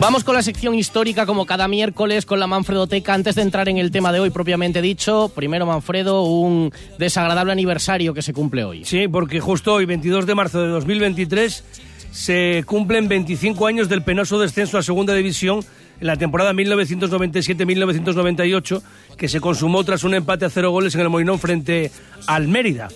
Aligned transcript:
Vamos 0.00 0.22
con 0.22 0.36
la 0.36 0.42
sección 0.42 0.76
histórica 0.76 1.26
como 1.26 1.44
cada 1.44 1.66
miércoles 1.66 2.24
con 2.24 2.38
la 2.38 2.46
Manfredoteca. 2.46 3.14
Antes 3.14 3.34
de 3.34 3.42
entrar 3.42 3.68
en 3.68 3.78
el 3.78 3.90
tema 3.90 4.12
de 4.12 4.20
hoy 4.20 4.30
propiamente 4.30 4.80
dicho, 4.80 5.32
primero 5.34 5.66
Manfredo, 5.66 6.22
un 6.22 6.72
desagradable 6.98 7.50
aniversario 7.50 8.14
que 8.14 8.22
se 8.22 8.32
cumple 8.32 8.62
hoy. 8.62 8.84
Sí, 8.84 9.08
porque 9.08 9.40
justo 9.40 9.74
hoy, 9.74 9.86
22 9.86 10.24
de 10.24 10.36
marzo 10.36 10.62
de 10.62 10.68
2023, 10.68 11.64
se 12.12 12.62
cumplen 12.64 13.08
25 13.08 13.66
años 13.66 13.88
del 13.88 14.02
penoso 14.02 14.38
descenso 14.38 14.78
a 14.78 14.84
Segunda 14.84 15.14
División 15.14 15.64
en 16.00 16.06
la 16.06 16.16
temporada 16.16 16.52
1997-1998, 16.52 18.82
que 19.16 19.28
se 19.28 19.40
consumó 19.40 19.82
tras 19.82 20.04
un 20.04 20.14
empate 20.14 20.44
a 20.44 20.50
cero 20.50 20.70
goles 20.70 20.94
en 20.94 21.00
el 21.00 21.08
Molinón 21.08 21.40
frente 21.40 21.90
al 22.28 22.46
Mérida 22.46 22.86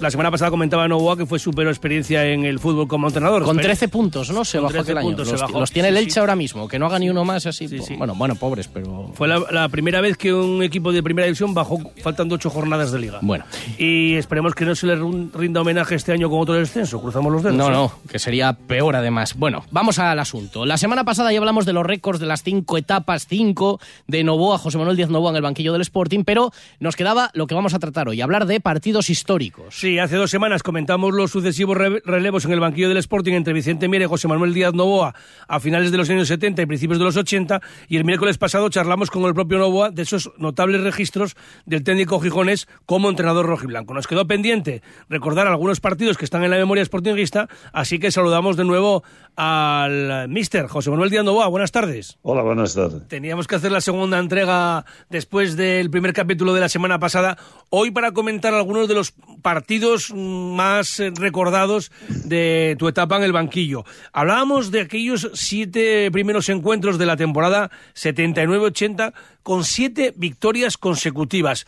la 0.00 0.10
semana 0.10 0.30
pasada 0.30 0.50
comentaba 0.50 0.88
Novoa 0.88 1.16
que 1.16 1.24
fue 1.24 1.38
su 1.38 1.52
peor 1.52 1.68
experiencia 1.68 2.26
en 2.26 2.44
el 2.44 2.58
fútbol 2.58 2.88
como 2.88 3.06
entrenador. 3.06 3.44
Con 3.44 3.56
13 3.56 3.88
puntos, 3.88 4.30
¿no? 4.30 4.44
Se 4.44 4.58
bajó 4.58 4.80
aquel 4.80 4.98
año. 4.98 5.16
Los, 5.16 5.70
tiene 5.70 5.88
el 5.88 5.96
Elche 5.96 6.18
ahora 6.18 6.34
mismo, 6.34 6.66
que 6.66 6.78
no 6.78 6.86
haga 6.86 6.98
ni 6.98 7.08
uno 7.08 7.24
más 7.24 7.46
así. 7.46 7.68
bueno, 7.96 8.14
bueno, 8.16 8.34
pobres, 8.34 8.68
pero... 8.68 9.12
Fue 9.14 9.28
la, 9.28 9.68
primera 9.68 10.00
vez 10.00 10.16
que 10.16 10.32
un 10.32 10.62
equipo 10.62 10.92
de 10.92 11.02
primera 11.02 11.26
división 11.26 11.54
bajó 11.54 11.78
faltando 12.02 12.34
ocho 12.34 12.50
jornadas 12.50 12.90
de 12.90 12.98
liga. 12.98 13.18
Bueno. 13.22 13.44
Y 13.78 14.14
esperemos 14.14 14.54
que 14.54 14.64
no 14.64 14.74
se 14.74 14.86
le 14.86 14.96
rinda 14.96 15.60
homenaje 15.60 15.94
este 15.94 16.12
año 16.12 16.28
con 16.28 16.40
otro 16.40 16.54
descenso. 16.54 17.00
Cruzamos 17.00 17.32
los 17.32 17.42
dedos. 17.42 17.56
No, 17.56 17.68
¿eh? 17.68 17.72
no, 17.72 17.92
que 18.10 18.18
sería 18.18 18.54
peor 18.54 18.96
además. 18.96 19.34
Bueno, 19.36 19.64
vamos 19.70 19.98
al 19.98 20.18
asunto. 20.18 20.66
La 20.66 20.78
semana 20.78 21.04
pasada 21.04 21.32
ya 21.32 21.38
hablamos 21.38 21.64
de 21.64 21.72
los 21.72 21.86
récords 21.86 22.18
de 22.18 22.26
las 22.26 22.42
cinco 22.42 22.76
etapas, 22.76 23.26
cinco 23.28 23.80
de 24.06 24.24
Novoa, 24.24 24.58
José 24.58 24.78
Manuel 24.78 24.96
Díaz 24.96 25.10
Novoa 25.10 25.30
en 25.30 25.36
el 25.36 25.42
banquillo 25.42 25.72
del 25.72 25.82
Sporting, 25.82 26.24
pero 26.24 26.52
nos 26.80 26.96
quedaba 26.96 27.30
lo 27.34 27.46
que 27.46 27.54
vamos 27.54 27.74
a 27.74 27.78
tratar 27.78 28.08
hoy, 28.08 28.20
hablar 28.20 28.46
de 28.46 28.60
partidos 28.60 29.10
históricos. 29.10 29.27
Sí, 29.68 29.98
hace 29.98 30.16
dos 30.16 30.30
semanas 30.30 30.62
comentamos 30.62 31.12
los 31.12 31.30
sucesivos 31.30 31.76
relevos 31.76 32.46
en 32.46 32.52
el 32.52 32.60
banquillo 32.60 32.88
del 32.88 32.96
Sporting 32.96 33.34
entre 33.34 33.52
Vicente 33.52 33.86
Miere 33.86 34.06
y 34.06 34.08
José 34.08 34.26
Manuel 34.26 34.54
Díaz 34.54 34.72
Novoa 34.72 35.14
a 35.46 35.60
finales 35.60 35.92
de 35.92 35.98
los 35.98 36.08
años 36.08 36.28
70 36.28 36.62
y 36.62 36.66
principios 36.66 36.98
de 36.98 37.04
los 37.04 37.14
80 37.14 37.60
y 37.88 37.98
el 37.98 38.06
miércoles 38.06 38.38
pasado 38.38 38.70
charlamos 38.70 39.10
con 39.10 39.24
el 39.24 39.34
propio 39.34 39.58
Novoa 39.58 39.90
de 39.90 40.00
esos 40.00 40.32
notables 40.38 40.80
registros 40.80 41.36
del 41.66 41.84
técnico 41.84 42.20
Gijones 42.20 42.68
como 42.86 43.10
entrenador 43.10 43.44
rojiblanco. 43.44 43.92
Nos 43.92 44.06
quedó 44.06 44.26
pendiente 44.26 44.80
recordar 45.10 45.46
algunos 45.46 45.80
partidos 45.80 46.16
que 46.16 46.24
están 46.24 46.42
en 46.42 46.50
la 46.50 46.56
memoria 46.56 46.82
sportinguista, 46.86 47.48
así 47.74 47.98
que 47.98 48.10
saludamos 48.10 48.56
de 48.56 48.64
nuevo 48.64 49.04
al 49.36 50.26
mister 50.30 50.68
José 50.68 50.88
Manuel 50.88 51.10
Díaz 51.10 51.24
Novoa. 51.24 51.48
Buenas 51.48 51.70
tardes. 51.70 52.16
Hola, 52.22 52.40
buenas 52.40 52.74
tardes. 52.74 53.06
Teníamos 53.08 53.46
que 53.46 53.56
hacer 53.56 53.72
la 53.72 53.82
segunda 53.82 54.18
entrega 54.18 54.86
después 55.10 55.54
del 55.54 55.90
primer 55.90 56.14
capítulo 56.14 56.54
de 56.54 56.60
la 56.60 56.70
semana 56.70 56.98
pasada, 56.98 57.36
hoy 57.68 57.90
para 57.90 58.12
comentar 58.12 58.54
algunos 58.54 58.88
de 58.88 58.94
los 58.94 59.17
partidos 59.42 60.12
más 60.14 61.00
eh, 61.00 61.12
recordados 61.14 61.92
de 62.08 62.76
tu 62.78 62.88
etapa 62.88 63.16
en 63.16 63.22
el 63.22 63.32
banquillo. 63.32 63.84
Hablábamos 64.12 64.70
de 64.70 64.82
aquellos 64.82 65.30
siete 65.34 66.10
primeros 66.10 66.48
encuentros 66.48 66.98
de 66.98 67.06
la 67.06 67.16
temporada 67.16 67.70
79-80 67.94 69.12
con 69.42 69.64
siete 69.64 70.12
victorias 70.16 70.76
consecutivas. 70.76 71.66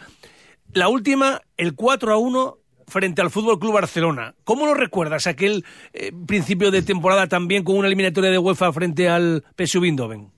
La 0.72 0.88
última, 0.88 1.40
el 1.56 1.74
4 1.74 2.12
a 2.12 2.18
1 2.18 2.58
frente 2.86 3.22
al 3.22 3.30
Fútbol 3.30 3.58
Club 3.58 3.74
Barcelona. 3.74 4.34
¿Cómo 4.44 4.66
lo 4.66 4.74
recuerdas 4.74 5.26
aquel 5.26 5.64
eh, 5.92 6.12
principio 6.26 6.70
de 6.70 6.82
temporada 6.82 7.28
también 7.28 7.64
con 7.64 7.76
una 7.76 7.86
eliminatoria 7.86 8.30
de 8.30 8.38
UEFA 8.38 8.72
frente 8.72 9.08
al 9.08 9.44
PSV 9.56 9.84
Eindhoven? 9.84 10.30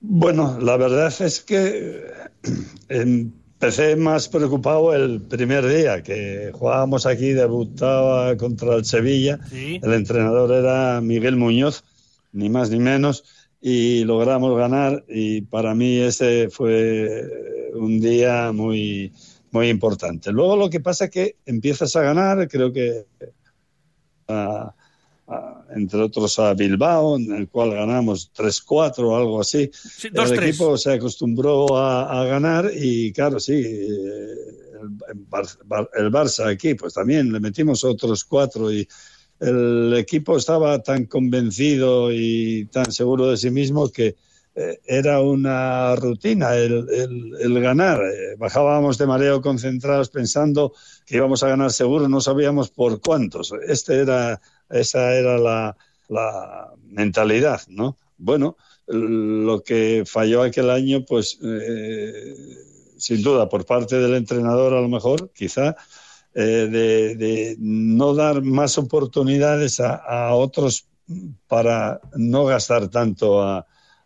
Bueno, 0.00 0.58
la 0.60 0.76
verdad 0.76 1.12
es 1.20 1.40
que 1.40 2.04
en 2.88 3.34
empecé 3.64 3.96
más 3.96 4.28
preocupado 4.28 4.94
el 4.94 5.22
primer 5.22 5.66
día 5.66 6.02
que 6.02 6.50
jugábamos 6.52 7.06
aquí, 7.06 7.32
debutaba 7.32 8.36
contra 8.36 8.74
el 8.74 8.84
Sevilla. 8.84 9.38
El 9.50 9.94
entrenador 9.94 10.52
era 10.52 11.00
Miguel 11.00 11.36
Muñoz, 11.36 11.82
ni 12.32 12.50
más 12.50 12.68
ni 12.68 12.78
menos, 12.78 13.24
y 13.62 14.04
logramos 14.04 14.54
ganar. 14.58 15.02
Y 15.08 15.40
para 15.40 15.74
mí 15.74 15.96
ese 15.96 16.50
fue 16.50 17.72
un 17.72 18.00
día 18.00 18.52
muy, 18.52 19.14
muy 19.50 19.70
importante. 19.70 20.30
Luego 20.30 20.56
lo 20.56 20.68
que 20.68 20.80
pasa 20.80 21.06
es 21.06 21.10
que 21.10 21.36
empiezas 21.46 21.96
a 21.96 22.02
ganar, 22.02 22.46
creo 22.48 22.70
que 22.70 23.06
entre 25.74 26.00
otros 26.00 26.38
a 26.38 26.54
Bilbao, 26.54 27.16
en 27.16 27.32
el 27.32 27.48
cual 27.48 27.70
ganamos 27.70 28.30
3-4 28.32 28.98
o 28.98 29.16
algo 29.16 29.40
así. 29.40 29.70
el 30.02 30.38
equipo 30.38 30.76
se 30.76 30.92
acostumbró 30.92 31.76
a, 31.76 32.24
ganar 32.26 32.70
y 32.74 33.12
claro, 33.12 33.40
sí, 33.40 33.54
eh, 33.54 34.34
el, 35.96 36.10
Barça 36.10 36.46
aquí, 36.52 36.74
pues 36.74 36.94
también 36.94 37.32
le 37.32 37.40
metimos 37.40 37.84
otros 37.84 38.24
cuatro 38.24 38.72
y 38.72 38.86
el 39.40 39.94
equipo 39.96 40.36
estaba 40.36 40.82
tan 40.82 41.06
convencido 41.06 42.12
y 42.12 42.66
tan 42.66 42.92
seguro 42.92 43.30
de 43.30 43.36
sí 43.36 43.50
mismo 43.50 43.90
que 43.90 44.16
eh, 44.56 44.80
era 44.84 45.20
una 45.20 45.96
rutina 45.96 46.54
el, 46.54 46.86
el, 47.40 47.60
ganar. 47.60 48.00
Eh, 48.00 48.36
bajábamos 48.38 48.98
de 48.98 49.06
mareo 49.06 49.42
concentrados 49.42 50.10
pensando 50.10 50.72
que 51.04 51.16
íbamos 51.16 51.42
a 51.42 51.48
ganar 51.48 51.72
seguro, 51.72 52.08
no 52.08 52.20
sabíamos 52.20 52.70
por 52.70 53.00
cuántos. 53.00 53.52
Este 53.66 54.00
era 54.00 54.40
esa 54.80 55.14
era 55.14 55.38
la, 55.38 55.76
mentalidad, 56.90 57.62
¿no? 57.68 57.96
Bueno, 58.18 58.56
lo 58.86 59.62
que 59.62 60.04
falló 60.06 60.42
aquel 60.42 60.70
año, 60.70 61.04
pues 61.04 61.38
eh, 61.42 62.34
sin 62.98 63.22
duda 63.22 63.48
por 63.48 63.64
parte 63.64 63.96
del 63.98 64.14
entrenador 64.14 64.74
a 64.74 64.80
lo 64.80 64.88
mejor, 64.88 65.30
quizá, 65.34 65.74
eh, 66.34 66.68
de, 66.70 67.56
no 67.58 68.14
dar 68.14 68.42
más 68.42 68.78
oportunidades 68.78 69.80
a, 69.80 70.34
otros 70.34 70.86
para 71.48 72.00
no 72.16 72.44
gastar 72.44 72.88
tanto 72.88 73.42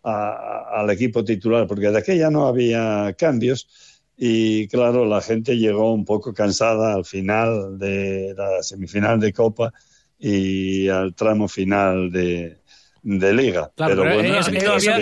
al 0.03 0.91
equipo 0.91 1.25
titular, 1.25 1.67
porque 1.67 1.91
de 1.91 1.99
aquella 1.99 2.31
no 2.31 2.47
había 2.47 3.15
cambios 3.19 3.69
y 4.17 4.67
claro, 4.69 5.05
la 5.05 5.21
gente 5.21 5.56
llegó 5.56 5.93
un 5.93 6.05
poco 6.05 6.35
cansada 6.35 6.95
al 6.95 7.05
final 7.05 7.79
de 7.79 8.35
la 8.37 8.62
semifinal 8.62 9.21
de 9.21 9.33
Copa 9.33 9.73
y 10.19 10.89
al 10.89 11.15
tramo 11.15 11.49
final 11.49 12.11
de, 12.11 12.59
de 13.03 13.33
liga. 13.33 13.71
pero, 13.77 14.03
bueno, 14.03 14.39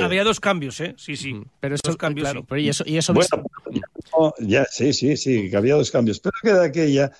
había, 0.05 0.25
dos 0.25 0.41
cambios, 0.41 0.81
¿eh? 0.81 0.95
Sí, 0.97 1.17
sí. 1.17 1.35
Pero 1.61 1.75
esos 1.75 1.97
cambios. 1.97 2.33
y 2.57 2.69
eso, 2.69 2.85
y 2.87 2.97
eso 2.99 3.15
bueno, 3.15 4.35
ya, 4.41 4.65
sí, 4.71 4.93
sí, 4.93 5.17
sí, 5.17 5.51
que 5.51 5.57
había 5.57 5.75
dos 5.75 5.91
cambios. 5.91 6.21
Pero 6.21 6.35
que 6.43 6.53
de 6.53 6.67
aquella, 6.67 7.13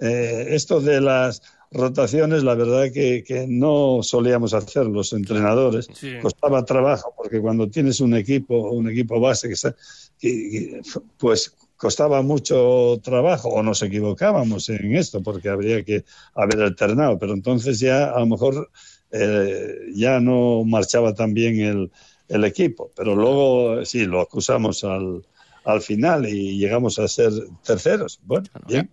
eh, 0.00 0.48
esto 0.50 0.80
de 0.80 1.00
las 1.00 1.42
rotaciones, 1.70 2.44
la 2.44 2.54
verdad 2.54 2.92
que, 2.92 3.24
que 3.24 3.46
no 3.48 4.00
solíamos 4.02 4.54
hacer 4.54 4.86
los 4.86 5.12
entrenadores. 5.12 5.88
Costaba 6.22 6.64
trabajo, 6.64 7.12
porque 7.16 7.40
cuando 7.40 7.68
tienes 7.68 8.00
un 8.00 8.14
equipo, 8.14 8.70
un 8.70 8.88
equipo 8.88 9.20
base 9.20 9.48
que, 9.48 9.54
está, 9.54 9.74
que 10.18 10.80
pues 11.18 11.54
costaba 11.76 12.22
mucho 12.22 13.00
trabajo 13.02 13.48
o 13.48 13.62
nos 13.62 13.82
equivocábamos 13.82 14.68
en 14.68 14.96
esto 14.96 15.22
porque 15.22 15.48
habría 15.48 15.84
que 15.84 16.04
haber 16.34 16.62
alternado, 16.62 17.18
pero 17.18 17.34
entonces 17.34 17.80
ya 17.80 18.10
a 18.10 18.20
lo 18.20 18.26
mejor 18.26 18.70
eh, 19.10 19.90
ya 19.94 20.20
no 20.20 20.64
marchaba 20.64 21.14
tan 21.14 21.34
bien 21.34 21.60
el, 21.60 21.90
el, 22.28 22.44
equipo, 22.44 22.90
pero 22.96 23.14
luego 23.14 23.84
sí, 23.84 24.06
lo 24.06 24.20
acusamos 24.20 24.84
al, 24.84 25.24
al 25.64 25.80
final 25.80 26.28
y 26.28 26.58
llegamos 26.58 26.98
a 26.98 27.08
ser 27.08 27.32
terceros. 27.64 28.20
Bueno, 28.24 28.46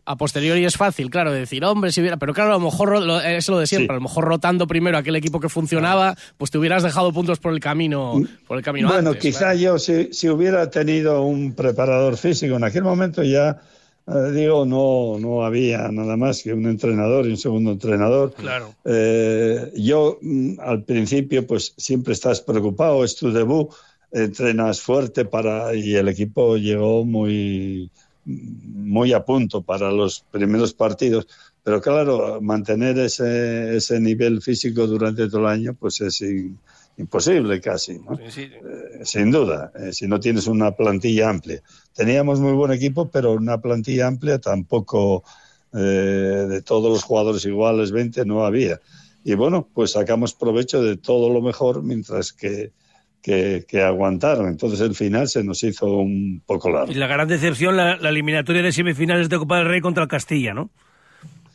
A 0.06 0.16
posteriori 0.16 0.66
es 0.66 0.78
fácil, 0.78 1.10
claro, 1.10 1.32
decir, 1.32 1.64
hombre, 1.66 1.92
si 1.92 2.02
hubiera, 2.02 2.18
pero 2.18 2.34
claro, 2.34 2.52
a 2.52 2.58
lo 2.58 2.62
mejor 2.62 2.96
es 3.26 3.50
lo 3.50 3.60
de 3.60 3.68
siempre, 3.68 3.94
a 3.94 4.00
lo 4.00 4.02
mejor 4.02 4.26
rotando 4.26 4.68
primero 4.68 4.98
aquel 4.98 5.16
equipo 5.16 5.40
que 5.40 5.50
funcionaba, 5.50 6.16
pues 6.38 6.52
te 6.52 6.58
hubieras 6.58 6.84
dejado 6.84 7.12
puntos 7.12 7.40
por 7.40 7.54
el 7.54 7.60
camino, 7.60 8.22
por 8.48 8.58
el 8.58 8.64
camino 8.64 8.88
Bueno, 8.88 9.14
quizá 9.16 9.54
yo 9.54 9.78
si, 9.80 10.14
si, 10.14 10.30
hubiera 10.30 10.70
tenido 10.70 11.24
un 11.24 11.54
preparador 11.54 12.18
físico 12.18 12.56
en 12.56 12.64
aquel 12.64 12.84
momento 12.84 13.24
ya 13.24 13.62
eh, 14.08 14.32
digo, 14.32 14.66
no, 14.66 15.18
no 15.20 15.46
había 15.46 15.90
nada 15.90 16.18
más 16.18 16.42
que 16.42 16.54
un 16.54 16.66
entrenador 16.66 17.28
y 17.28 17.32
un 17.32 17.38
segundo 17.38 17.72
entrenador. 17.72 18.34
Claro. 18.34 18.74
Eh, 18.84 19.72
yo 19.76 20.18
mm, 20.22 20.60
al 20.60 20.84
principio, 20.84 21.46
pues 21.46 21.74
siempre 21.78 22.14
estás 22.14 22.42
preocupado, 22.42 23.04
es 23.04 23.16
tu 23.16 23.32
debut, 23.32 23.70
entrenas 24.12 24.82
fuerte 24.82 25.26
para 25.26 25.74
y 25.76 25.96
el 25.96 26.08
equipo 26.08 26.58
llegó 26.58 27.06
muy 27.06 27.90
muy 28.24 29.14
a 29.14 29.26
punto 29.26 29.64
para 29.64 29.92
los 29.92 30.24
primeros 30.32 30.74
partidos 30.74 31.28
pero 31.64 31.82
claro 31.82 32.40
mantener 32.42 33.00
ese, 33.00 33.78
ese 33.78 34.00
nivel 34.00 34.42
físico 34.42 34.86
durante 34.86 35.28
todo 35.28 35.42
el 35.42 35.48
año 35.48 35.74
pues 35.74 36.02
es 36.02 36.22
imposible 36.98 37.60
casi, 37.62 38.00
¿no? 38.00 38.18
Eh, 38.20 39.02
sin 39.04 39.32
duda, 39.32 39.72
eh, 39.76 39.94
si 39.94 40.08
no 40.08 40.20
tienes 40.20 40.48
una 40.48 40.72
plantilla 40.72 41.30
amplia. 41.30 41.62
Teníamos 41.94 42.40
muy 42.40 42.54
buen 42.54 42.72
equipo, 42.72 43.10
pero 43.10 43.34
una 43.34 43.60
plantilla 43.60 44.08
amplia 44.08 44.40
tampoco 44.40 45.24
eh, 45.74 45.78
de 45.78 46.62
todos 46.62 46.92
los 46.92 47.04
jugadores 47.04 47.46
iguales, 47.46 47.92
20 47.92 48.26
no 48.26 48.46
había. 48.46 48.80
Y 49.24 49.36
bueno, 49.36 49.68
pues 49.74 49.92
sacamos 49.92 50.34
provecho 50.34 50.82
de 50.82 50.98
todo 50.98 51.30
lo 51.32 51.42
mejor 51.42 51.84
mientras 51.84 52.34
que, 52.34 52.72
que, 53.22 53.66
aguantaron. 53.84 54.48
Entonces 54.48 54.82
el 54.82 54.96
final 54.96 55.28
se 55.28 55.44
nos 55.44 55.64
hizo 55.64 55.88
un 55.88 56.42
poco 56.46 56.70
largo. 56.70 56.92
Y 56.92 56.96
la 56.96 57.08
gran 57.08 57.28
decepción, 57.28 57.78
la, 57.78 57.94
eliminatoria 57.94 58.62
de 58.62 58.72
semifinales 58.72 59.30
de 59.30 59.38
Copa 59.38 59.58
del 59.58 59.68
Rey 59.68 59.82
contra 59.82 60.04
el 60.04 60.10
Castilla, 60.10 60.54
¿no? 60.54 60.70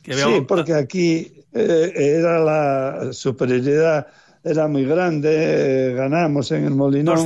Sí, 0.04 0.44
porque 0.46 0.72
aquí 0.72 1.32
era 1.52 2.38
la 2.38 3.12
superioridad 3.12 4.06
era 4.46 4.68
muy 4.68 4.84
grande, 4.84 5.92
ganamos 5.96 6.52
en 6.52 6.66
el 6.66 6.74
Molinón. 6.76 7.18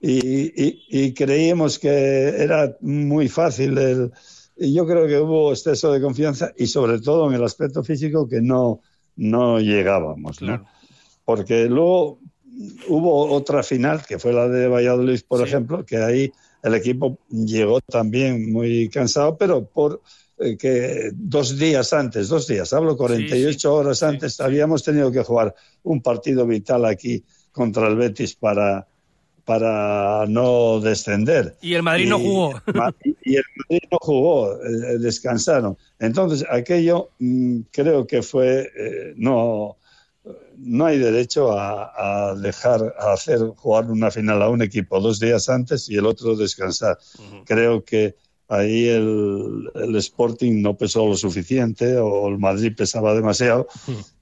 y, 0.00 1.12
creíamos 1.12 1.78
que 1.78 1.88
era 1.88 2.76
muy 2.80 3.28
fácil. 3.28 3.78
El, 3.78 4.12
y 4.56 4.74
yo 4.74 4.84
creo 4.84 5.06
que 5.06 5.16
hubo 5.18 5.52
exceso 5.52 5.92
de 5.92 6.00
confianza 6.00 6.52
y 6.56 6.66
sobre 6.66 7.00
todo 7.00 7.28
en 7.28 7.34
el 7.34 7.44
aspecto 7.44 7.84
físico 7.84 8.28
que 8.28 8.40
no, 8.40 8.80
no 9.14 9.60
llegábamos. 9.60 10.40
Porque 11.24 11.66
luego 11.66 12.18
hubo 12.88 13.26
otra 13.32 13.62
final, 13.62 14.04
que 14.06 14.18
fue 14.18 14.32
la 14.32 14.48
de 14.48 14.68
Valladolid, 14.68 15.20
por 15.26 15.46
ejemplo, 15.46 15.84
que 15.84 15.98
ahí 15.98 16.32
el 16.62 16.74
equipo 16.74 17.18
llegó 17.30 17.80
también 17.80 18.52
muy 18.52 18.88
cansado, 18.88 19.36
pero 19.36 19.64
por 19.66 20.02
eh, 20.38 20.56
que 20.56 21.10
dos 21.14 21.58
días 21.58 21.92
antes, 21.92 22.28
dos 22.28 22.46
días, 22.46 22.72
hablo 22.72 22.96
48 22.96 23.74
horas 23.74 24.02
antes, 24.02 24.40
habíamos 24.40 24.82
tenido 24.82 25.10
que 25.10 25.22
jugar 25.22 25.54
un 25.82 26.02
partido 26.02 26.46
vital 26.46 26.84
aquí 26.84 27.24
contra 27.52 27.88
el 27.88 27.96
Betis 27.96 28.34
para, 28.34 28.86
para 29.44 30.26
no 30.26 30.80
descender. 30.80 31.56
Y 31.62 31.74
el 31.74 31.82
Madrid 31.82 32.08
no 32.08 32.18
jugó. 32.18 32.60
Y, 33.22 33.36
el 33.36 33.44
Madrid 33.56 33.88
no 33.90 33.98
jugó, 34.00 34.62
eh, 34.62 34.98
descansaron. 34.98 35.78
Entonces, 35.98 36.44
aquello 36.50 37.10
mm, 37.18 37.60
creo 37.70 38.06
que 38.06 38.22
fue, 38.22 38.70
eh, 38.76 39.14
no, 39.16 39.78
no 40.58 40.86
hay 40.86 40.98
derecho 40.98 41.52
a, 41.58 42.34
dejar, 42.36 42.94
a 42.98 43.12
hacer 43.12 43.40
jugar 43.56 43.90
una 43.90 44.10
final 44.10 44.42
a 44.42 44.48
un 44.48 44.62
equipo 44.62 45.00
dos 45.00 45.20
días 45.20 45.48
antes 45.48 45.88
y 45.88 45.96
el 45.96 46.06
otro 46.06 46.36
descansar. 46.36 46.98
Creo 47.44 47.84
que 47.84 48.16
ahí 48.48 48.88
el, 48.88 49.70
el, 49.74 49.96
Sporting 49.96 50.62
no 50.62 50.76
pesó 50.76 51.06
lo 51.06 51.16
suficiente 51.16 51.96
o 51.98 52.28
el 52.28 52.38
Madrid 52.38 52.72
pesaba 52.76 53.14
demasiado 53.14 53.66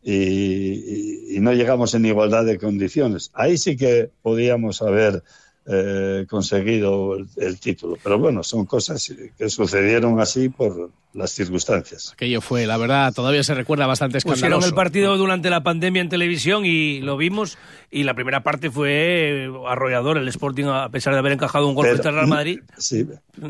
y, 0.02 1.36
y, 1.36 1.40
no 1.40 1.52
llegamos 1.52 1.94
en 1.94 2.06
igualdad 2.06 2.44
de 2.44 2.58
condiciones. 2.58 3.30
Ahí 3.34 3.58
sí 3.58 3.76
que 3.76 4.10
podíamos 4.22 4.82
haber 4.82 5.22
eh, 5.66 6.26
conseguido 6.28 7.16
el, 7.36 7.60
título. 7.60 7.96
Pero 8.02 8.18
bueno, 8.18 8.42
son 8.42 8.66
cosas 8.66 9.14
que 9.38 9.48
sucedieron 9.48 10.20
así 10.20 10.50
por 10.50 10.90
las 11.14 11.30
circunstancias. 11.30 12.12
Aquello 12.12 12.40
fue, 12.40 12.66
la 12.66 12.76
verdad, 12.76 13.14
todavía 13.14 13.42
se 13.42 13.54
recuerda 13.54 13.86
bastante 13.86 14.18
escandaloso. 14.18 14.42
Pusieron 14.42 14.64
el 14.64 14.74
partido 14.74 15.16
durante 15.16 15.48
la 15.48 15.62
pandemia 15.62 16.02
en 16.02 16.08
televisión 16.08 16.66
y 16.66 17.00
lo 17.00 17.16
vimos 17.16 17.56
y 17.90 18.02
la 18.02 18.14
primera 18.14 18.42
parte 18.42 18.70
fue 18.70 19.48
arrollador 19.66 20.18
el 20.18 20.28
Sporting 20.28 20.64
a 20.66 20.90
pesar 20.90 21.14
de 21.14 21.20
haber 21.20 21.32
encajado 21.32 21.66
un 21.68 21.74
gol 21.74 21.88
contra 21.88 22.10
el 22.10 22.16
Real 22.16 22.28
Madrid. 22.28 22.60
Sí, 22.76 23.06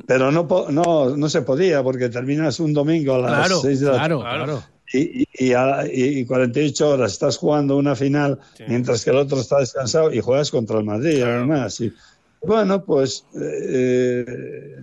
pero 0.06 0.30
no, 0.30 0.46
no, 0.70 1.16
no 1.16 1.28
se 1.28 1.42
podía 1.42 1.82
porque 1.82 2.10
terminas 2.10 2.60
un 2.60 2.72
domingo 2.74 3.14
a 3.14 3.18
las 3.18 3.60
6 3.60 3.80
de 3.80 3.86
la 3.86 3.92
tarde. 3.92 4.06
Claro, 4.06 4.20
claro 4.20 4.73
y, 4.92 5.26
y, 5.32 6.24
48 6.24 6.88
horas 6.88 7.12
estás 7.12 7.36
jugando 7.38 7.76
una 7.76 7.96
final 7.96 8.38
mientras 8.68 9.04
que 9.04 9.10
el 9.10 9.16
otro 9.16 9.40
está 9.40 9.58
descansado 9.58 10.12
y 10.12 10.20
juegas 10.20 10.50
contra 10.50 10.78
el 10.78 10.84
Madrid, 10.84 11.22
además. 11.22 11.80
Y, 11.80 11.92
bueno, 12.46 12.84
pues 12.84 13.24
eh, 13.40 14.24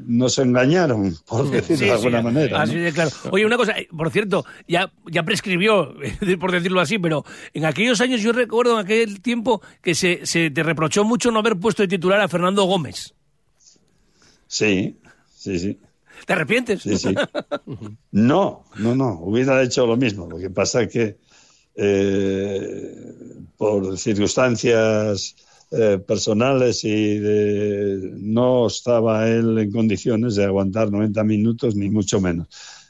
nos 0.06 0.40
engañaron, 0.40 1.16
por 1.28 1.50
decirlo 1.50 1.86
de 1.86 1.92
alguna 1.92 2.22
manera. 2.22 2.62
Así 2.62 2.76
de 2.76 2.92
claro. 2.92 3.12
Oye, 3.32 3.46
una 3.46 3.58
cosa, 3.58 3.76
por 3.96 4.10
cierto, 4.12 4.46
ya, 4.68 4.92
ya 5.06 5.24
prescribió, 5.24 5.94
por 6.40 6.52
decirlo 6.52 6.82
así, 6.82 6.98
pero 6.98 7.24
en 7.54 7.66
aquellos 7.66 8.02
años 8.02 8.22
yo 8.22 8.32
recuerdo 8.32 8.80
en 8.80 8.86
aquel 8.86 9.22
tiempo 9.22 9.62
que 9.82 9.96
se, 9.96 10.26
se 10.26 10.50
te 10.50 10.64
reprochó 10.64 11.04
mucho 11.04 11.32
no 11.32 11.40
haber 11.40 11.58
puesto 11.58 11.84
de 11.84 11.88
titular 11.88 12.20
a 12.20 12.28
Fernando 12.28 12.64
Gómez. 12.64 13.14
Sí, 14.48 14.98
sí, 15.34 15.60
sí. 15.60 15.80
¿Te 16.26 16.34
arrepientes? 16.34 16.82
Sí, 16.82 16.98
sí. 16.98 17.16
No, 18.12 18.64
no, 18.78 18.96
no. 18.96 19.20
Hubiera 19.22 19.62
hecho 19.62 19.86
lo 19.86 19.98
mismo. 19.98 20.28
Lo 20.28 20.38
que 20.38 20.50
pasa 20.50 20.84
es 20.84 20.92
que 20.92 21.18
eh, 21.76 22.96
por 23.58 23.98
circunstancias 23.98 25.36
eh, 25.72 26.00
personales 26.06 26.84
y 26.84 27.20
no 28.18 28.68
estaba 28.68 29.30
él 29.30 29.58
en 29.58 29.72
condiciones 29.72 30.36
de 30.36 30.46
aguantar 30.46 30.92
90 30.92 31.24
minutos, 31.24 31.76
ni 31.76 31.90
mucho 31.90 32.20
menos. 32.20 32.48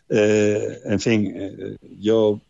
Eh, 0.10 0.80
en 0.86 1.00
fin, 1.00 1.34
yo 2.00 2.42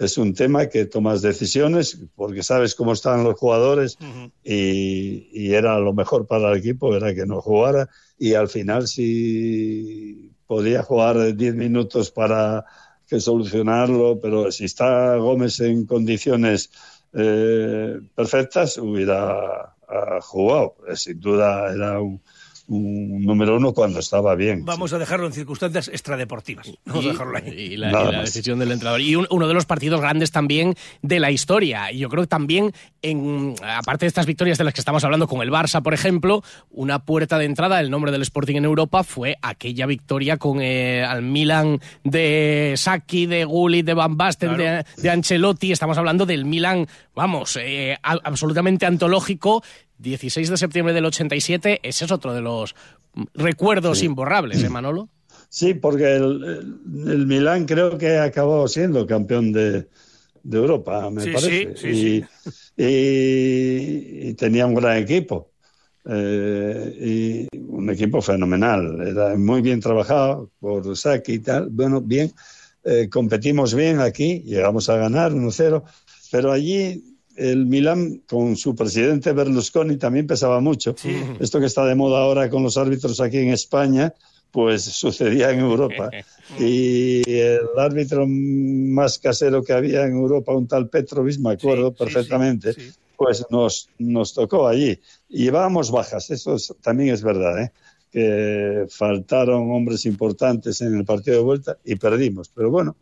es 0.00 0.16
un 0.16 0.32
tema 0.32 0.66
que 0.68 0.86
tomas 0.86 1.20
decisiones 1.20 1.98
porque 2.16 2.42
sabes 2.42 2.74
cómo 2.74 2.94
están 2.94 3.22
los 3.22 3.38
jugadores 3.38 3.98
y, 4.42 5.28
y, 5.30 5.52
era 5.54 5.78
lo 5.78 5.92
mejor 5.92 6.26
para 6.26 6.50
el 6.50 6.58
equipo, 6.58 6.96
era 6.96 7.14
que 7.14 7.26
no 7.26 7.42
jugara. 7.42 7.88
Y 8.18 8.32
al 8.32 8.48
final 8.48 8.88
si 8.88 10.32
podía 10.46 10.82
jugar 10.82 11.36
10 11.36 11.54
minutos 11.54 12.10
para 12.10 12.64
que 13.06 13.20
solucionarlo, 13.20 14.18
pero 14.20 14.50
si 14.50 14.64
está 14.64 15.16
Gómez 15.16 15.60
en 15.60 15.84
condiciones 15.84 16.70
eh, 17.12 18.00
perfectas, 18.14 18.78
hubiera 18.78 19.74
ah, 19.86 20.18
jugado. 20.22 20.76
Sin 20.94 21.20
duda 21.20 21.72
era 21.72 22.00
un, 22.00 22.22
un 22.70 23.22
número 23.24 23.56
uno 23.56 23.72
cuando 23.72 23.98
estaba 23.98 24.36
bien. 24.36 24.64
Vamos 24.64 24.92
a 24.92 24.98
dejarlo 24.98 25.26
en 25.26 25.32
circunstancias 25.32 25.88
extradeportivas. 25.88 26.70
Vamos 26.84 27.04
y, 27.04 27.08
a 27.08 27.12
dejarlo 27.12 27.36
ahí. 27.36 27.48
Y 27.48 27.76
la, 27.76 28.22
decisión 28.22 28.60
del 28.60 28.70
entrenador. 28.70 29.00
Y 29.00 29.16
uno 29.16 29.48
de 29.48 29.54
los 29.54 29.66
partidos 29.66 30.00
grandes 30.00 30.30
también 30.30 30.76
de 31.02 31.18
la 31.18 31.32
historia. 31.32 31.90
Y 31.90 31.98
yo 31.98 32.08
creo 32.08 32.22
que 32.22 32.28
también, 32.28 32.72
en, 33.02 33.56
aparte 33.60 34.04
de 34.04 34.08
estas 34.08 34.26
victorias 34.26 34.56
de 34.56 34.64
las 34.64 34.72
que 34.72 34.80
estamos 34.80 35.02
hablando 35.02 35.26
con 35.26 35.42
el 35.42 35.50
Barça, 35.50 35.82
por 35.82 35.94
ejemplo, 35.94 36.44
una 36.70 37.00
puerta 37.00 37.38
de 37.38 37.46
entrada, 37.46 37.80
el 37.80 37.90
nombre 37.90 38.12
del 38.12 38.22
Sporting 38.22 38.56
en 38.56 38.64
Europa, 38.64 39.02
fue 39.02 39.36
aquella 39.42 39.86
victoria 39.86 40.36
con 40.36 40.60
eh, 40.60 41.04
al 41.04 41.22
Milan 41.22 41.80
de 42.04 42.74
Sacchi, 42.76 43.26
de 43.26 43.44
Gullit, 43.44 43.84
de 43.84 43.94
Van 43.94 44.16
Basten, 44.16 44.56
de, 44.56 45.10
Ancelotti. 45.10 45.72
Estamos 45.72 45.98
hablando 45.98 46.24
del 46.24 46.44
Milan, 46.44 46.86
vamos, 47.16 47.58
eh, 47.60 47.98
absolutamente 48.02 48.86
antológico 48.86 49.64
16 50.00 50.48
de 50.48 50.56
septiembre 50.56 50.94
del 50.94 51.04
87, 51.04 51.80
ese 51.82 52.04
es 52.04 52.10
otro 52.10 52.32
de 52.32 52.40
los 52.40 52.74
recuerdos 53.34 54.02
imborrables, 54.02 54.62
¿eh, 54.62 54.68
Manolo? 54.68 55.08
Sí, 55.48 55.74
porque 55.74 56.16
el, 56.16 56.78
el, 57.06 57.26
Milán 57.26 57.66
creo 57.66 57.98
que 57.98 58.18
acabó 58.18 58.66
siendo 58.68 59.06
campeón 59.06 59.52
de, 59.52 59.88
de 60.42 60.58
Europa, 60.58 61.10
me 61.10 61.24
parece. 61.24 61.76
Sí, 61.76 62.24
y, 62.76 64.28
y, 64.28 64.34
tenía 64.34 64.66
un 64.66 64.74
gran 64.74 64.98
equipo. 64.98 65.50
Eh, 66.08 67.48
y 67.52 67.58
un 67.58 67.90
equipo 67.90 68.22
fenomenal. 68.22 69.06
Era 69.06 69.36
muy 69.36 69.60
bien 69.60 69.80
trabajado 69.80 70.50
por 70.58 70.96
Saki 70.96 71.34
y 71.34 71.38
tal. 71.40 71.68
Bueno, 71.70 72.00
bien. 72.00 72.32
Eh, 72.82 73.08
competimos 73.10 73.74
bien 73.74 74.00
aquí, 74.00 74.42
llegamos 74.46 74.88
a 74.88 74.96
ganar 74.96 75.32
1-0, 75.32 75.82
pero 76.30 76.50
allí 76.50 77.09
el 77.40 77.64
Milan 77.66 78.22
con 78.28 78.56
su 78.56 78.74
presidente 78.74 79.32
Berlusconi 79.32 79.96
también 79.96 80.26
pesaba 80.26 80.60
mucho. 80.60 80.94
Esto 81.40 81.58
que 81.58 81.66
está 81.66 81.86
de 81.86 81.94
moda 81.94 82.20
ahora 82.20 82.50
con 82.50 82.62
los 82.62 82.76
árbitros 82.76 83.20
aquí 83.20 83.38
en 83.38 83.48
España, 83.48 84.12
pues 84.50 84.82
sucedía 84.84 85.50
en 85.50 85.60
Europa. 85.60 86.10
y 86.60 87.22
el 87.26 87.78
árbitro 87.78 88.26
más 88.28 89.18
casero 89.18 89.62
que 89.62 89.72
había 89.72 90.04
en 90.04 90.12
Europa, 90.12 90.54
un 90.54 90.68
tal 90.68 90.88
Petrovic, 90.88 91.38
me 91.38 91.52
acuerdo 91.52 91.94
perfectamente, 91.94 92.74
pues 93.16 93.46
nos, 93.50 93.88
nos 93.98 94.34
tocó 94.34 94.68
allí. 94.68 95.00
Y 95.30 95.44
llevábamos 95.44 95.90
bajas, 95.90 96.30
eso 96.30 96.56
también 96.82 97.14
es 97.14 97.22
verdad, 97.22 97.62
¿eh? 97.62 97.72
que 98.12 98.86
faltaron 98.90 99.70
hombres 99.70 100.04
importantes 100.04 100.80
en 100.80 100.96
el 100.96 101.04
partido 101.04 101.38
de 101.38 101.42
vuelta 101.44 101.78
y 101.84 101.94
perdimos. 101.94 102.50
Pero 102.50 102.70
bueno, 102.70 102.96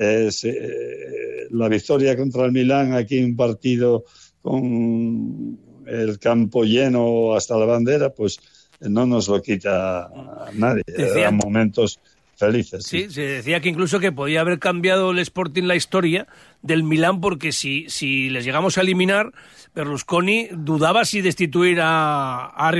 es, 0.00 0.44
eh, 0.44 1.46
la 1.50 1.68
victoria 1.68 2.16
contra 2.16 2.46
el 2.46 2.52
Milán 2.52 2.94
aquí 2.94 3.18
en 3.18 3.26
un 3.26 3.36
partido 3.36 4.04
con 4.40 5.58
el 5.86 6.18
campo 6.18 6.64
lleno 6.64 7.34
hasta 7.34 7.58
la 7.58 7.66
bandera, 7.66 8.08
pues 8.10 8.40
no 8.80 9.04
nos 9.04 9.28
lo 9.28 9.42
quita 9.42 10.04
a 10.06 10.50
nadie. 10.54 10.84
Eran 10.86 11.36
momentos 11.36 12.00
felices. 12.34 12.84
Sí, 12.84 13.10
se 13.10 13.20
decía 13.20 13.60
que 13.60 13.68
incluso 13.68 14.00
que 14.00 14.10
podía 14.10 14.40
haber 14.40 14.58
cambiado 14.58 15.10
el 15.10 15.18
Sporting 15.18 15.64
la 15.64 15.76
historia 15.76 16.26
del 16.62 16.82
Milán 16.82 17.20
porque 17.20 17.52
si, 17.52 17.84
si 17.90 18.30
les 18.30 18.46
llegamos 18.46 18.78
a 18.78 18.80
eliminar, 18.80 19.32
Berlusconi 19.74 20.48
dudaba 20.50 21.04
si 21.04 21.20
destituir 21.20 21.80
a, 21.82 22.46
a 22.56 22.72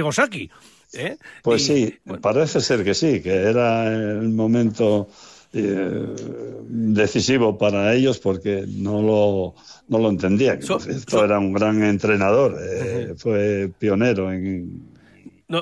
¿eh? 0.95 1.17
Pues 1.43 1.67
sí, 1.67 1.95
parece 2.23 2.63
ser 2.63 2.83
que 2.83 2.95
sí, 2.95 3.21
que 3.21 3.35
era 3.35 3.89
el 3.89 4.31
momento 4.31 5.09
decisivo 5.53 7.59
para 7.59 7.95
ellos 7.95 8.19
porque 8.19 8.65
no 8.69 9.03
lo, 9.03 9.55
no 9.89 9.99
lo 9.99 10.11
entendían. 10.11 10.59
Esto 10.59 11.25
era 11.25 11.39
un 11.39 11.53
gran 11.53 11.83
entrenador, 11.83 12.59
fue 13.17 13.71
pionero 13.79 14.33
en, 14.33 14.91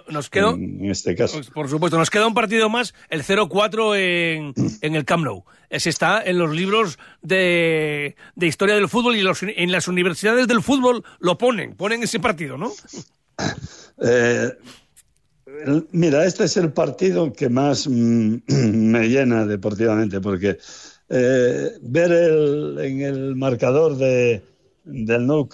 nos 0.08 0.28
quedó, 0.28 0.54
en 0.54 0.90
este 0.90 1.14
caso. 1.14 1.36
Pues, 1.36 1.48
por 1.48 1.68
supuesto, 1.68 1.96
nos 1.96 2.10
queda 2.10 2.26
un 2.26 2.34
partido 2.34 2.68
más, 2.68 2.94
el 3.08 3.22
0-4 3.22 3.96
en, 3.96 4.52
en, 4.82 4.94
el 4.94 5.04
Camp 5.04 5.24
Nou. 5.24 5.44
Ese 5.70 5.88
está 5.88 6.22
en 6.22 6.38
los 6.38 6.54
libros 6.54 6.98
de, 7.22 8.14
de 8.34 8.46
historia 8.46 8.74
del 8.74 8.88
fútbol 8.88 9.16
y 9.16 9.22
los, 9.22 9.42
en 9.42 9.72
las 9.72 9.88
universidades 9.88 10.46
del 10.46 10.62
fútbol 10.62 11.04
lo 11.20 11.38
ponen, 11.38 11.74
ponen 11.74 12.02
ese 12.02 12.20
partido, 12.20 12.58
¿no? 12.58 12.72
Eh, 14.02 14.50
mira, 15.92 16.24
este 16.24 16.44
es 16.44 16.56
el 16.56 16.72
partido 16.72 17.32
que 17.32 17.48
más 17.48 17.88
mm, 17.88 18.36
me 18.90 19.08
llena 19.08 19.46
deportivamente, 19.46 20.20
porque 20.20 20.58
eh, 21.08 21.70
ver 21.82 22.12
el, 22.12 22.78
en 22.78 23.00
el 23.02 23.36
marcador 23.36 23.96
de 23.96 24.42
del 24.88 25.26
Nou 25.26 25.48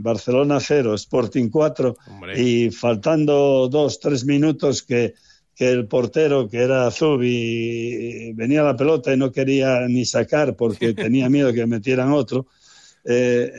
Barcelona 0.00 0.60
0, 0.60 0.94
Sporting 0.94 1.50
4, 1.50 1.96
y 2.36 2.70
faltando 2.70 3.68
dos, 3.68 3.98
tres 3.98 4.24
minutos 4.24 4.82
que, 4.82 5.14
que 5.54 5.70
el 5.70 5.88
portero, 5.88 6.48
que 6.48 6.58
era 6.58 6.90
Zubi, 6.90 8.32
venía 8.34 8.62
la 8.62 8.76
pelota 8.76 9.12
y 9.12 9.16
no 9.16 9.32
quería 9.32 9.88
ni 9.88 10.04
sacar 10.04 10.54
porque 10.54 10.94
tenía 10.94 11.28
miedo 11.28 11.52
que 11.52 11.66
metieran 11.66 12.12
otro, 12.12 12.46
eh, 13.04 13.50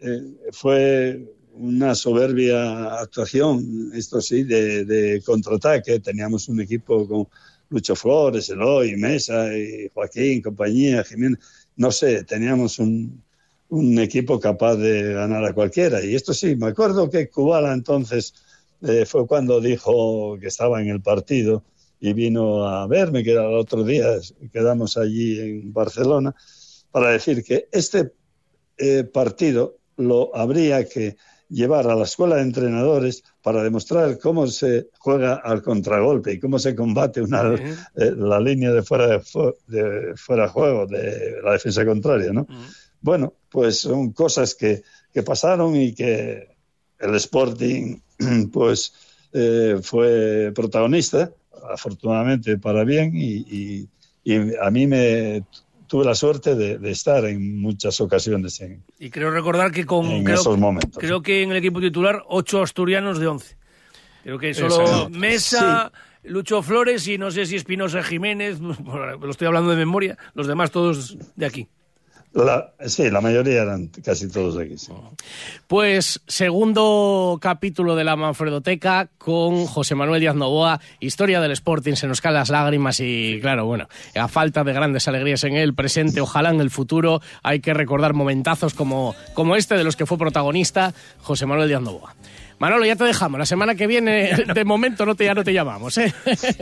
eh, 0.00 0.20
fue 0.52 1.20
una 1.54 1.94
soberbia 1.94 2.94
actuación, 3.00 3.92
esto 3.94 4.20
sí, 4.20 4.44
de, 4.44 5.22
contraataque. 5.24 6.00
Teníamos 6.00 6.48
un 6.48 6.60
equipo 6.60 7.06
con 7.06 7.28
Lucho 7.70 7.94
Flores, 7.94 8.48
Eloy, 8.50 8.96
Mesa, 8.96 9.56
y 9.56 9.90
Joaquín, 9.92 10.42
compañía, 10.42 11.04
Jiménez. 11.04 11.38
No 11.76 11.90
sé, 11.90 12.24
teníamos 12.24 12.78
un, 12.78 13.22
un 13.70 13.98
equipo 13.98 14.38
capaz 14.38 14.76
de 14.76 15.14
ganar 15.14 15.44
a 15.44 15.54
cualquiera. 15.54 16.04
Y 16.04 16.14
esto 16.14 16.34
sí, 16.34 16.56
me 16.56 16.66
acuerdo 16.66 17.08
que 17.08 17.28
Kubala 17.28 17.72
entonces 17.72 18.34
eh, 18.82 19.06
fue 19.06 19.26
cuando 19.26 19.60
dijo 19.60 20.36
que 20.40 20.48
estaba 20.48 20.82
en 20.82 20.88
el 20.88 21.00
partido 21.00 21.64
y 22.00 22.12
vino 22.12 22.66
a 22.66 22.86
verme, 22.86 23.22
que 23.22 23.30
era 23.30 23.48
el 23.48 23.54
otro 23.54 23.84
día, 23.84 24.06
quedamos 24.52 24.96
allí 24.96 25.38
en 25.40 25.72
Barcelona, 25.72 26.34
para 26.90 27.10
decir 27.10 27.44
que 27.44 27.68
este 27.70 28.12
eh, 28.76 29.04
partido 29.04 29.78
lo 29.96 30.34
habría 30.34 30.84
que 30.88 31.16
llevar 31.52 31.86
a 31.88 31.94
la 31.94 32.04
escuela 32.04 32.36
de 32.36 32.42
entrenadores 32.42 33.22
para 33.42 33.62
demostrar 33.62 34.18
cómo 34.18 34.46
se 34.46 34.88
juega 34.98 35.34
al 35.34 35.62
contragolpe 35.62 36.32
y 36.32 36.40
cómo 36.40 36.58
se 36.58 36.74
combate 36.74 37.20
una, 37.20 37.54
eh, 37.54 38.12
la 38.16 38.40
línea 38.40 38.72
de 38.72 38.82
fuera 38.82 39.06
de, 39.08 39.22
de, 39.66 40.16
fuera 40.16 40.48
juego 40.48 40.86
de 40.86 41.36
la 41.44 41.52
defensa 41.52 41.84
contraria, 41.84 42.32
¿no? 42.32 42.46
Bueno, 43.00 43.34
pues 43.50 43.80
son 43.80 44.12
cosas 44.12 44.54
que, 44.54 44.82
que 45.12 45.22
pasaron 45.22 45.76
y 45.76 45.92
que 45.92 46.48
el 46.98 47.14
Sporting 47.16 47.98
pues 48.52 48.94
eh, 49.32 49.78
fue 49.82 50.52
protagonista, 50.54 51.30
afortunadamente 51.70 52.58
para 52.58 52.84
bien, 52.84 53.12
y, 53.14 53.88
y, 54.24 54.42
a 54.60 54.70
mí 54.70 54.86
me 54.86 55.44
tuve 55.92 56.06
la 56.06 56.14
suerte 56.14 56.54
de, 56.54 56.90
estar 56.90 57.22
en 57.26 57.60
muchas 57.60 58.00
ocasiones 58.00 58.58
en, 58.62 58.82
y 58.98 59.10
creo 59.10 59.30
recordar 59.30 59.70
que 59.70 59.84
con 59.84 60.06
en 60.06 60.26
esos 60.26 60.56
momentos. 60.56 60.98
Creo 60.98 61.20
que 61.20 61.42
en 61.42 61.50
el 61.50 61.58
equipo 61.58 61.82
titular 61.82 62.22
ocho 62.28 62.62
asturianos 62.62 63.18
de 63.18 63.26
once. 63.26 63.58
Creo 64.22 64.38
que 64.38 64.54
solo 64.54 65.10
Mesa, 65.10 65.92
Lucho 66.22 66.62
Flores 66.62 67.06
y 67.08 67.18
no 67.18 67.30
sé 67.30 67.44
si 67.44 67.56
Espinosa 67.56 68.02
Jiménez, 68.02 68.58
lo 68.60 69.30
estoy 69.30 69.48
hablando 69.48 69.68
de 69.68 69.76
memoria, 69.76 70.16
los 70.32 70.46
demás 70.46 70.70
todos 70.70 71.18
de 71.36 71.44
aquí. 71.44 71.68
La, 72.34 72.72
sí, 72.86 73.10
la 73.10 73.20
mayoría 73.20 73.62
eran 73.62 73.88
casi 74.02 74.28
todos 74.28 74.56
aquí. 74.56 74.74
Pues 75.66 76.22
segundo 76.26 77.38
capítulo 77.42 77.94
de 77.94 78.04
la 78.04 78.16
Manfredoteca 78.16 79.10
con 79.18 79.66
José 79.66 79.94
Manuel 79.94 80.20
Díaz 80.20 80.34
Novoa, 80.34 80.80
historia 80.98 81.42
del 81.42 81.52
Sporting, 81.52 81.94
se 81.94 82.06
nos 82.06 82.22
caen 82.22 82.34
las 82.34 82.48
lágrimas 82.48 83.00
y 83.00 83.38
claro, 83.42 83.66
bueno, 83.66 83.86
a 84.14 84.28
falta 84.28 84.64
de 84.64 84.72
grandes 84.72 85.08
alegrías 85.08 85.44
en 85.44 85.56
el 85.56 85.74
presente, 85.74 86.22
ojalá 86.22 86.50
en 86.50 86.60
el 86.60 86.70
futuro 86.70 87.20
hay 87.42 87.60
que 87.60 87.74
recordar 87.74 88.14
momentazos 88.14 88.72
como, 88.72 89.14
como 89.34 89.54
este 89.54 89.76
de 89.76 89.84
los 89.84 89.96
que 89.96 90.06
fue 90.06 90.16
protagonista 90.16 90.94
José 91.18 91.44
Manuel 91.44 91.68
Díaz 91.68 91.82
Novoa. 91.82 92.14
Manolo, 92.62 92.86
ya 92.86 92.94
te 92.94 93.02
dejamos. 93.02 93.40
La 93.40 93.44
semana 93.44 93.74
que 93.74 93.88
viene, 93.88 94.30
de 94.54 94.64
momento, 94.64 95.04
no 95.04 95.16
te, 95.16 95.24
ya 95.24 95.34
no 95.34 95.42
te 95.42 95.52
llamamos. 95.52 95.98
¿eh? 95.98 96.14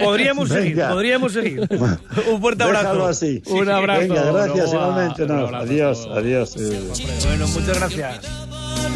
Podríamos 0.02 0.48
seguir, 0.48 0.80
podríamos 0.80 1.30
seguir. 1.34 1.68
Un 2.32 2.40
fuerte 2.40 2.62
abrazo. 2.62 3.06
así. 3.06 3.42
Un 3.48 3.68
abrazo. 3.68 4.00
Venga, 4.00 4.32
gracias 4.32 4.72
igualmente. 4.72 5.26
No, 5.26 5.48
adiós, 5.48 6.08
adiós. 6.10 6.56
Bueno, 6.56 7.46
muchas 7.48 7.78
gracias. 7.78 8.18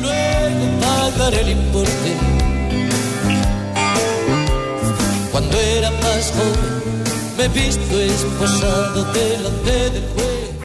Luego 0.00 1.28
el 1.42 1.48
importe. 1.50 2.16
Cuando 5.30 5.60
era 5.60 5.90
más 5.90 6.32
joven, 6.32 7.36
me 7.36 7.44
he 7.44 7.48
visto 7.48 8.00
esposado 8.00 9.12
delante 9.12 9.90
del 9.90 10.02
juego 10.14 10.33